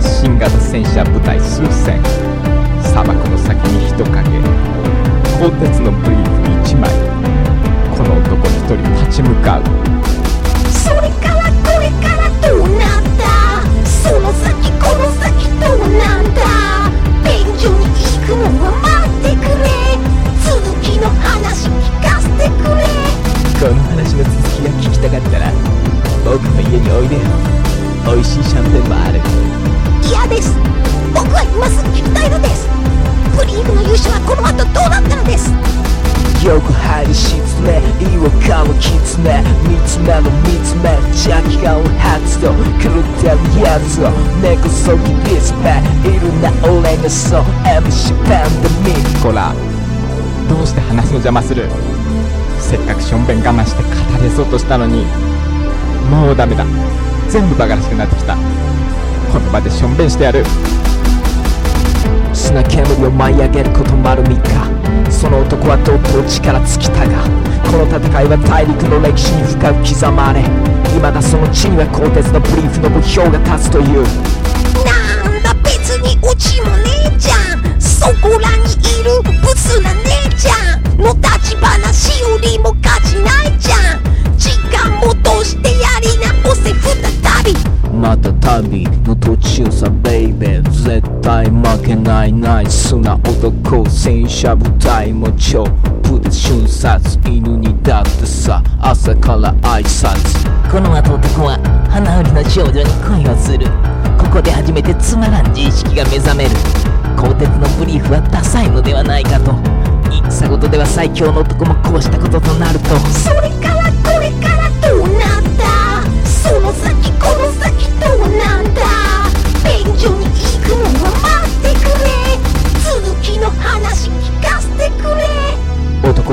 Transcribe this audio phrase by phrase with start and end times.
[0.00, 2.00] 新型戦車部隊数千。
[2.80, 4.40] 砂漠の先に人影。
[5.38, 6.30] 鋼鉄のブリーフ
[6.72, 6.90] 1枚。
[7.94, 9.62] この男一人立ち向かう。
[10.72, 13.22] それからこれからどうなんだ？
[13.84, 16.40] その先この先どうなんだ？
[17.22, 19.68] 便所に行くのは待ってくれ。
[20.40, 20.50] 続
[20.80, 21.70] きの話聞
[22.02, 22.80] かせてくれ。
[23.60, 25.52] この話の続きが聞きたかったら
[26.24, 27.20] 僕の家においでよ
[28.04, 29.20] 美味しいシャンペンもある。
[30.02, 30.56] 嫌です。
[31.14, 32.68] 僕は今すぐ聞きたいのです。
[33.36, 35.50] ブリーフの勇者はこの後どうなったのです。
[36.44, 42.50] よく入り沈め違和感をきつめ見つめろ見つめ邪気感を発動。
[42.82, 44.10] 狂ってるやつを
[44.42, 45.78] 根こそぎディスプレ
[46.10, 47.46] イいるな俺がそう。
[47.62, 49.54] MC パンダミこら
[50.50, 51.70] どうして話の邪魔する？
[52.58, 55.06] せっかくしょんべん我慢して語れそうとしたのに
[56.10, 56.66] もうダメだ
[57.32, 58.36] 全部バカらしくなってきた。
[59.32, 60.44] この場でしょんべんしてやる。
[62.34, 67.22] 砂煙を舞い上げること丸3日その男はとうとう力尽きたが
[67.64, 70.42] この戦いは大陸の歴史に深く刻まれ
[70.92, 74.41] 未だその地には鋼鉄のブリーフの目標が立つという。
[88.60, 95.64] 旅の途中さベイベー絶対負けないナイスな男戦車部隊も超
[96.02, 102.84] プで瞬殺犬にだってさ朝から挨拶この後男は花売りの少女に
[103.24, 103.66] 恋をする
[104.20, 106.50] ここで初めてつまらん自意識が目覚める
[107.16, 109.56] 鋼鉄のブリーフはダサいのではないかと
[110.28, 112.84] 戦ごとでは最強の男もこうしたこととなると
[113.16, 114.61] それからこれから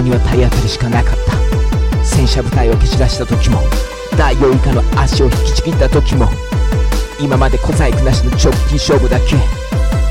[0.09, 2.03] には体当たりしかなかった。
[2.03, 3.61] 戦車部隊を蹴散らした時も
[4.17, 6.27] ダイオウイカの足を引きちぎった時も
[7.19, 9.35] 今まで小細工なしの直近勝負だけ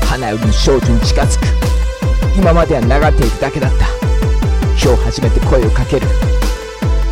[0.05, 1.45] 花売りの少女に近づく。
[2.37, 3.85] 今までは流れているだけだった。
[4.81, 6.07] 今日初めて声をかける。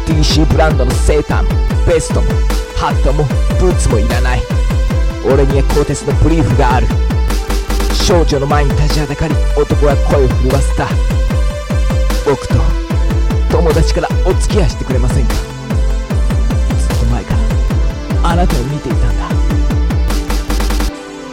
[0.06, 1.50] DC ブランドのセーターも
[1.86, 2.28] ベストも
[2.78, 3.26] ハットも
[3.60, 4.42] ブーツもいらない。
[5.26, 6.88] 俺には鋼鉄のブリーフがある。
[7.94, 10.88] 少女の前に立ちはだかり男は声を震わせた。
[12.26, 12.77] 僕と
[13.68, 15.34] 友達からお付き合いしてくれませんか？
[15.34, 19.28] ずっと前からあなたを見ていたんだ。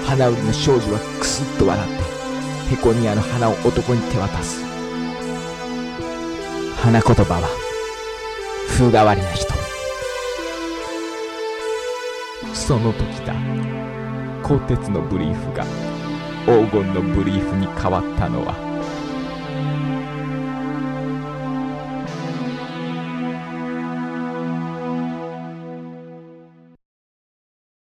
[0.04, 1.88] 花売りの少女はクスッと笑っ
[2.68, 4.64] てペコニアの花を男に手渡す。
[6.82, 7.48] 花言葉は
[8.66, 9.54] 風変わりな人。
[12.52, 13.32] その時だ。
[14.42, 15.64] 鋼鉄のブリーフが
[16.46, 18.73] 黄金のブリーフに変わったのは